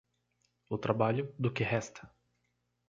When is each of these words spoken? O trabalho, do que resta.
O 0.67 0.79
trabalho, 0.79 1.31
do 1.37 1.53
que 1.53 1.63
resta. 1.63 2.11